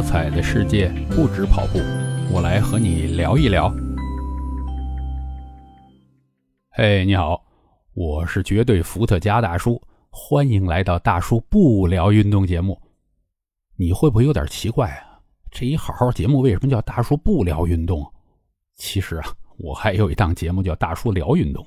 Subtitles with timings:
[0.00, 1.78] 多彩的世界不止跑步，
[2.32, 3.70] 我来和你聊一聊。
[6.70, 7.44] 嘿，你好，
[7.92, 9.78] 我是绝对伏特加大叔，
[10.08, 12.80] 欢迎来到大叔不聊运动节目。
[13.76, 15.20] 你会不会有点奇怪啊？
[15.50, 18.02] 这一好好节目为什么叫大叔不聊运动？
[18.76, 19.28] 其实啊，
[19.58, 21.62] 我还有一档节目叫大叔聊运动。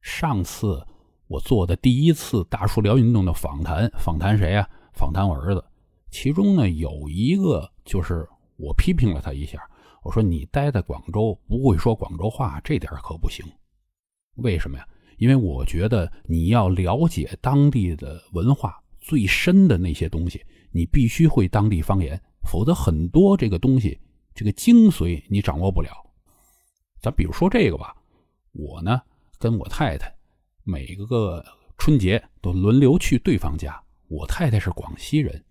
[0.00, 0.82] 上次
[1.26, 4.66] 我做的第一次大叔聊运动的访谈，访谈谁啊？
[4.94, 5.62] 访谈我儿子。
[6.10, 9.60] 其中呢有一个就是我批评了他一下，
[10.02, 13.44] 我说你待在广州不会说广州话，这点可不行。
[14.36, 14.86] 为什么呀？
[15.18, 20.42] 因为我觉得你要了解当地的文化最深的那些东西，
[20.72, 23.98] 你必须会当地方言，否则很多这个东西
[24.34, 25.90] 这个精髓你掌握不了。
[27.00, 27.94] 咱比如说这个吧，
[28.52, 29.00] 我呢
[29.38, 30.10] 跟我太太
[30.64, 31.44] 每个
[31.76, 35.44] 春节都轮流去对方家，我太太是广西人。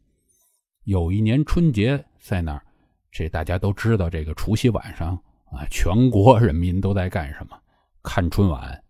[0.90, 2.66] 有一年春节在那儿，
[3.12, 4.10] 这大家都知道。
[4.10, 5.10] 这个除夕晚上
[5.52, 7.56] 啊，全国人民都在干什么？
[8.02, 8.84] 看春晚。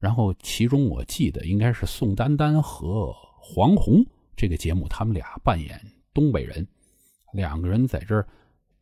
[0.00, 5.80] 然后其中我记得应该是宋丹丹和黄宏这个节目，他们俩扮演
[6.12, 6.66] 东北人，
[7.32, 8.26] 两个人在这儿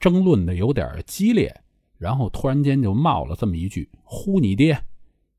[0.00, 1.54] 争论的有点激烈。
[1.98, 4.72] 然后突然间就冒了这么一句：“呼你爹！”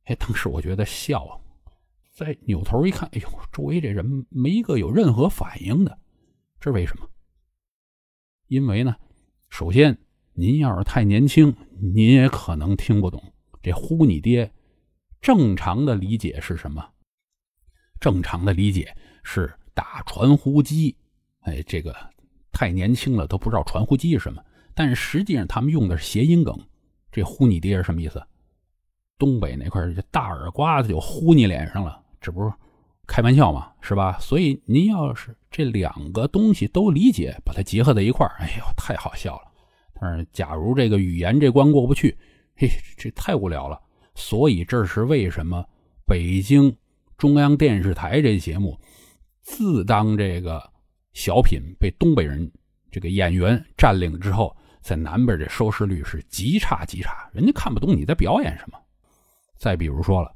[0.06, 1.42] 哎，当时我觉得笑。
[2.12, 5.98] 再扭头一看，哎呦，周围这人没一个有任何反应的。
[6.60, 7.08] 这是为什么？
[8.48, 8.96] 因为呢，
[9.50, 9.98] 首先
[10.34, 13.22] 您要是太年轻，您也可能听不懂
[13.62, 14.52] 这“呼你爹”。
[15.22, 16.86] 正常的理解是什么？
[18.00, 20.96] 正常的理解是打传呼机。
[21.42, 21.96] 哎，这个
[22.52, 24.44] 太年轻了都不知道传呼机是什么。
[24.74, 26.58] 但实际上他们用的是谐音梗。
[27.12, 28.22] 这“呼你爹”是什么意思？
[29.18, 32.52] 东北那块这大耳刮子就呼你脸上了，这不是？
[33.10, 34.20] 开玩笑嘛，是吧？
[34.20, 39.52] 所以您要是这两个东西都理解，把它结合在一块儿，哎呦，太好笑了。
[40.00, 42.16] 但是假如这个语言这关过不去，
[42.56, 43.82] 嘿，这太无聊了。
[44.14, 45.66] 所以这是为什么
[46.06, 46.74] 北京
[47.18, 48.78] 中央电视台这节目，
[49.42, 50.62] 自当这个
[51.14, 52.50] 小品被东北人
[52.92, 58.78] 这个演员占领之后，在南边这收视率是极差极差，人家看不懂你在表演什么。
[59.58, 60.32] 再比如说了，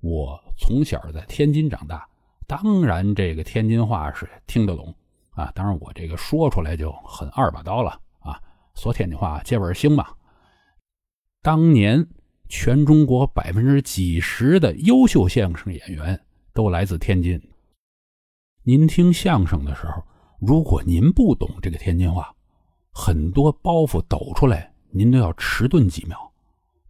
[0.00, 2.06] 我从小在天津长大。
[2.50, 4.92] 当然，这个天津话是听得懂
[5.30, 5.52] 啊。
[5.54, 8.42] 当然，我这个说出来就很二把刀了啊。
[8.74, 10.08] 说天津话接本行嘛。
[11.42, 12.04] 当年
[12.48, 16.20] 全中国百分之几十的优秀相声演员
[16.52, 17.40] 都来自天津。
[18.64, 20.02] 您听相声的时候，
[20.40, 22.34] 如果您不懂这个天津话，
[22.90, 26.18] 很多包袱抖出来，您都要迟钝几秒，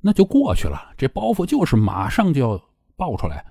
[0.01, 0.95] 那就过去了。
[0.97, 2.59] 这包袱就是马上就要
[2.97, 3.45] 爆出来。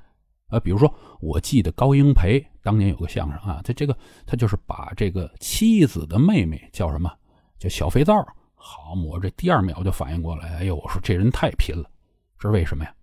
[0.50, 7.12] 啊，比如说，我记得高英培当年有个相声啊，他这个他就是把这个妻子的妹妹叫什么，
[7.58, 8.14] 叫小肥皂。
[8.56, 11.90] 好，我这第二秒就反应过来，哎呦，我说这人太贫了，
[12.38, 12.94] 这是为什么呀？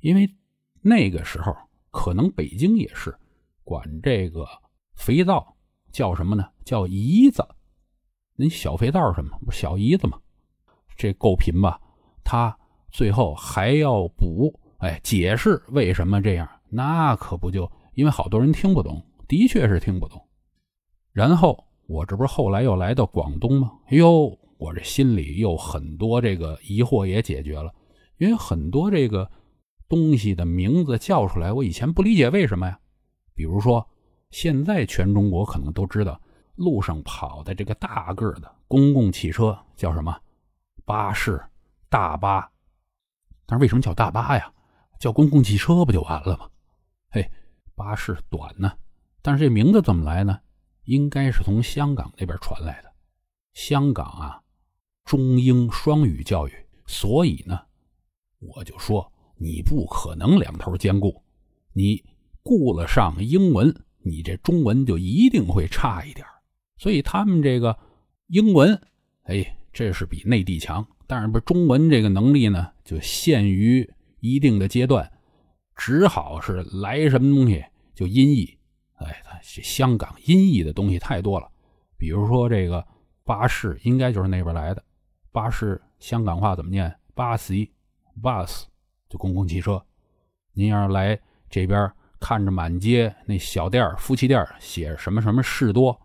[0.00, 0.28] 因为
[0.80, 1.54] 那个时候
[1.90, 3.14] 可能北京也是
[3.62, 4.46] 管这个
[4.94, 5.56] 肥皂
[5.92, 6.48] 叫什么呢？
[6.64, 7.46] 叫姨子。
[8.36, 9.38] 那小肥皂什么？
[9.44, 10.18] 不小姨子吗？
[10.96, 11.80] 这够贫吧？
[12.24, 12.56] 他
[12.90, 16.48] 最后还要补，哎，解释为什么这样。
[16.68, 20.20] 那可不就因为好多人听不懂，的确是听不懂。
[21.12, 23.72] 然后我这不是后来又来到广东吗？
[23.86, 27.72] 哎呦，我这心里又很多这个疑惑也解决了，
[28.18, 29.30] 因为很多这个
[29.88, 32.78] 东西的名字叫出来，我以前不理解为什么呀。
[33.34, 33.86] 比如说，
[34.30, 36.20] 现在全中国可能都知道，
[36.56, 40.18] 路上跑的这个大个的公共汽车叫什么？
[40.84, 41.42] 巴士、
[41.88, 42.50] 大巴。
[43.46, 44.52] 但是为什么叫大巴呀？
[44.98, 46.48] 叫公共汽车不就完了吗？
[47.76, 48.72] 巴士短呢，
[49.22, 50.40] 但是这名字怎么来呢？
[50.84, 52.92] 应该是从香港那边传来的。
[53.52, 54.40] 香港啊，
[55.04, 56.52] 中英双语教育，
[56.86, 57.60] 所以呢，
[58.38, 61.22] 我就说你不可能两头兼顾。
[61.72, 62.02] 你
[62.42, 66.26] 顾了上英文，你这中文就一定会差一点。
[66.78, 67.78] 所以他们这个
[68.28, 68.80] 英文，
[69.24, 75.12] 哎，这是比内地强，但是不中文这个能力呢，就限于一定的阶段。
[75.76, 77.64] 只好是来什么东西
[77.94, 78.58] 就音译，
[78.94, 81.48] 哎，这香港音译的东西太多了。
[81.98, 82.84] 比如说这个
[83.24, 84.82] 巴士，应该就是那边来的。
[85.30, 86.92] 巴士香港话怎么念？
[87.14, 87.52] 巴士
[88.22, 88.64] ，bus，
[89.08, 89.84] 就公共汽车。
[90.52, 91.18] 您要是来
[91.50, 95.98] 这边看着满街那小店夫妻店写什么什么士多，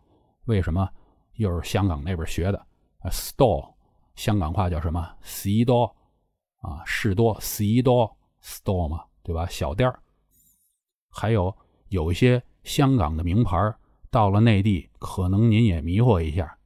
[0.45, 0.87] 为什么
[1.35, 2.57] 又是香港那边学的？
[2.99, 3.73] 啊，store，
[4.15, 5.15] 香港话叫什么？
[5.21, 5.85] 士多
[6.59, 9.05] 啊，士多，士多，store 嘛。
[9.23, 9.47] 对吧？
[9.47, 9.99] 小店儿，
[11.09, 11.55] 还有
[11.89, 13.57] 有一些香港的名牌
[14.09, 16.57] 到了内地，可能您也迷惑一下。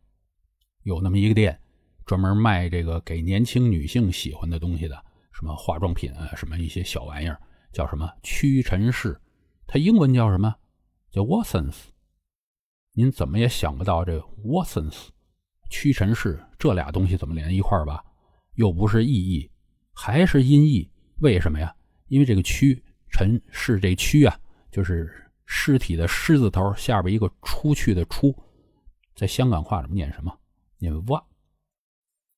[0.83, 1.59] 有那么一个店，
[2.05, 7.39] 专门卖这个给年轻女性喜欢的东西的，什么化妆品啊，什么一些小玩意儿，
[7.71, 9.19] 叫什么屈臣氏，
[9.67, 10.55] 它英文叫什么？
[11.11, 11.75] 叫 Watsons。
[12.93, 15.07] 您怎么也想不到这 Watsons、
[15.69, 18.03] 屈臣氏这俩东西怎么连一块儿吧？
[18.53, 19.51] 又不是意译，
[19.93, 20.89] 还是音译？
[21.17, 21.75] 为什么呀？
[22.15, 24.39] 因为这个屈臣氏这屈啊，
[24.71, 28.33] 就是尸体的尸字头下边一个出去的出，
[29.13, 30.33] 在香港话怎么念什么？
[30.77, 31.21] 念哇。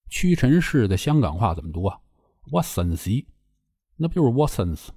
[0.09, 1.99] 屈臣氏的香港话怎么读啊
[2.49, 3.23] ？Watsons，
[3.97, 4.87] 那不就是 Watsons，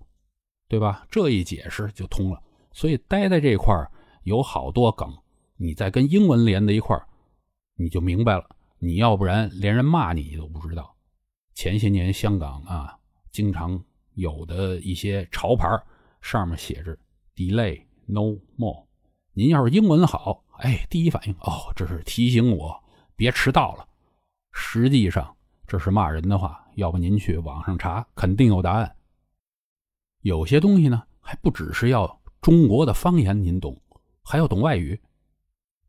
[0.66, 1.06] 对吧？
[1.10, 2.42] 这一解释就通了。
[2.72, 3.92] 所以待在这块儿
[4.22, 5.14] 有好多梗，
[5.56, 7.06] 你再跟英文连在一块儿，
[7.74, 8.48] 你就明白了。
[8.78, 10.96] 你要不然连人骂你你都不知道。
[11.52, 12.98] 前些年香港啊，
[13.30, 13.84] 经常
[14.20, 15.67] 有的一些潮牌
[16.20, 16.96] 上面写着
[17.34, 18.87] “delay no more”。
[19.32, 22.78] 您要是英文好，哎，第一反应哦，这是提醒我
[23.17, 23.88] 别迟到了。
[24.52, 25.34] 实际上
[25.67, 28.94] 这是骂人的话，要不您去网上查，肯定有答案。
[30.20, 33.81] 有些东西呢，还不只是要中国的方言您懂，
[34.23, 35.00] 还要懂外语。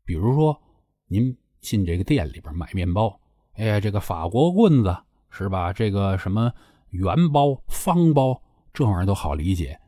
[0.04, 0.58] 比如说，
[1.06, 3.20] 您进这个店里边买面包，
[3.54, 4.96] 哎呀，这个法国棍子。
[5.34, 5.72] 是吧？
[5.72, 6.52] 这个什么
[6.92, 8.40] 圆包、方包，
[8.72, 9.78] 这玩意儿都好理解。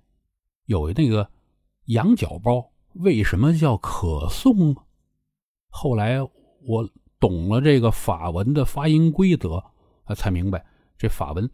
[0.66, 1.30] 有那个
[1.86, 4.74] 羊角包，为什么叫可颂？
[5.68, 6.90] 后来我
[7.20, 9.62] 懂了这个法文的发音规则，
[10.14, 10.64] 才明白
[10.98, 11.50] 这法文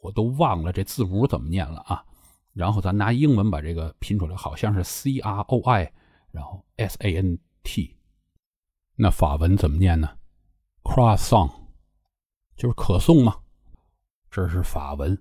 [0.00, 2.04] 我都忘了这字母怎么念了啊。
[2.52, 5.92] 然后咱拿英文把这个拼出来，好像是 C R O I，
[6.30, 7.96] 然后 S A N T。
[8.94, 10.08] 那法文怎么念呢
[10.82, 11.50] ？Croissant。
[12.56, 13.36] 就是可颂嘛，
[14.36, 15.16] 这是法文。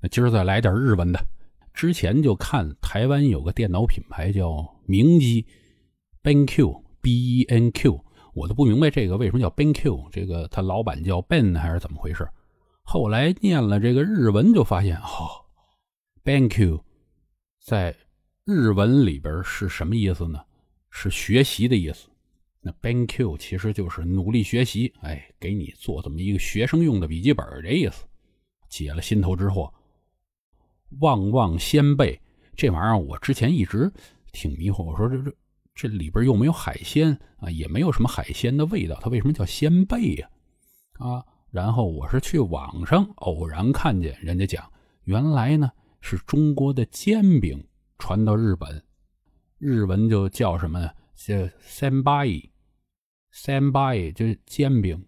[0.00, 1.26] 那今儿再来点日文的。
[1.72, 5.46] 之前就看台湾有个电脑品牌叫明基
[6.20, 8.04] ，BenQ，B E N Q，
[8.34, 12.28] 我都不明白这个为什么叫 BenQ，这个他老板叫 Ben 还是怎么回事？
[12.82, 15.46] 后来念了这个日文，就发现哦
[16.24, 16.82] ，BenQ
[17.64, 17.94] 在
[18.44, 20.44] 日文里边是什么意思呢？
[20.90, 22.09] 是学习的意思。
[22.62, 28.04] 那 BenQ 其实就是努力学习，哎，给你做这么一个学生用的笔记本这意思。
[28.68, 29.72] 解了心头之惑，
[31.00, 32.20] 旺旺仙贝
[32.54, 33.90] 这玩意儿，我之前一直
[34.32, 34.84] 挺迷惑。
[34.84, 35.34] 我说这这
[35.74, 40.28] 这里边又没有海鲜啊，也没有什么海鲜的味道，它为什么叫仙贝呀？
[40.98, 44.70] 啊，然后我是去网上偶然看见人家讲，
[45.04, 45.72] 原来呢
[46.02, 47.66] 是中国的煎饼
[47.98, 48.84] 传到日本，
[49.58, 50.90] 日文就叫什么呢？
[51.16, 51.34] 叫
[53.32, 55.06] “senbai”，“senbai” 就是煎饼。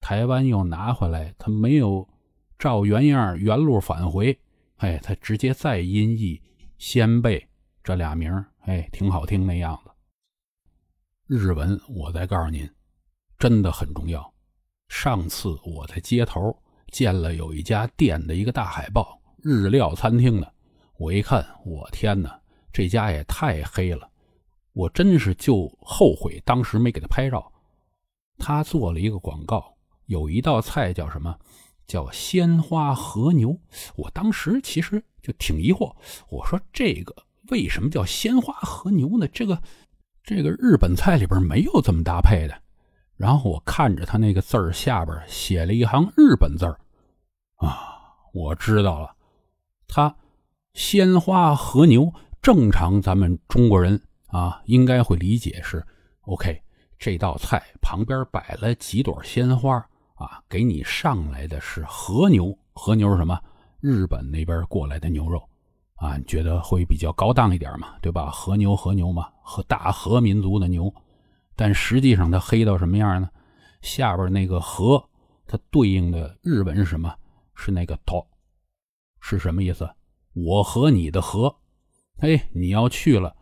[0.00, 2.08] 台湾又拿回来，他没有
[2.58, 4.38] 照原样原路返回，
[4.76, 6.40] 哎，他直接再音译
[6.78, 7.48] “鲜贝”
[7.82, 9.90] 这俩名哎，挺好听那样子。
[11.26, 12.70] 日文，我再告诉您，
[13.38, 14.32] 真的很重要。
[14.88, 16.56] 上次我在街头
[16.90, 20.54] 见了有一家店的一个大海报，日料餐厅的，
[20.96, 22.40] 我一看，我天哪，
[22.72, 24.10] 这家也太黑了。
[24.78, 27.50] 我真是就后悔当时没给他拍照。
[28.38, 29.74] 他做了一个广告，
[30.06, 31.36] 有一道菜叫什么？
[31.88, 33.58] 叫鲜花和牛。
[33.96, 35.92] 我当时其实就挺疑惑，
[36.28, 37.12] 我说这个
[37.50, 39.26] 为什么叫鲜花和牛呢？
[39.26, 39.60] 这个
[40.22, 42.62] 这个日本菜里边没有这么搭配的。
[43.16, 46.78] 然后我看着他那个字儿下边写了一行日本字儿，
[47.56, 49.16] 啊，我知道了，
[49.88, 50.14] 他
[50.72, 54.00] 鲜花和牛正常咱们中国人。
[54.28, 55.84] 啊，应该会理解是
[56.22, 56.62] ，OK，
[56.98, 59.76] 这道菜旁边摆了几朵鲜花
[60.14, 63.38] 啊，给你上来的是和牛，和牛是什么？
[63.80, 65.42] 日本那边过来的牛肉
[65.94, 68.30] 啊，你觉得会比较高档一点嘛，对吧？
[68.30, 70.92] 和牛，和牛嘛，和大和民族的牛，
[71.56, 73.30] 但实际上它黑到什么样呢？
[73.80, 75.02] 下边那个和，
[75.46, 77.14] 它对应的日文是什么？
[77.54, 78.26] 是那个头，
[79.20, 79.88] 是什么意思？
[80.34, 81.56] 我和你的和，
[82.18, 83.34] 嘿，你要去了。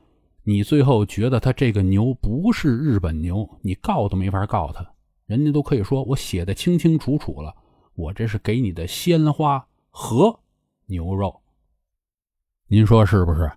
[0.49, 4.89] 你最后觉得他这个牛不是日本牛，你告都没法告他，
[5.27, 7.53] 人家都可以说我写的清清楚楚了，
[7.97, 10.39] 我这是给你的鲜花和
[10.87, 11.43] 牛肉，
[12.69, 13.51] 您说是不是？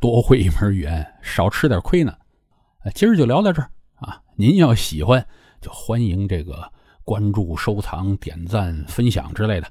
[0.00, 2.12] 多会一门语言，少吃点亏呢。
[2.96, 5.24] 今儿就聊到这儿啊，您要喜欢
[5.60, 6.68] 就欢迎这个
[7.04, 9.68] 关注、收藏、点赞、分享之类的。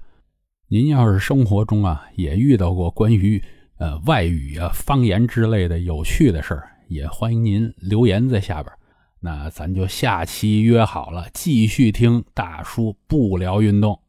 [0.69, 3.43] 您要是生活中啊也遇到过关于。
[3.77, 8.73] 呃，外语啊，方言之类的有趣的事儿，也欢迎您留言在下边。
[9.19, 14.02] 那咱就下期约好了，继续听大叔不聊运动。